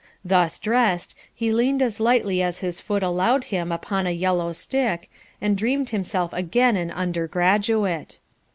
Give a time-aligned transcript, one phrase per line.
[0.25, 5.11] Thus dressed, he leaned as lightly as his foot allowed him upon a yellow stick,
[5.39, 8.17] and dreamed himself again an undergraduate.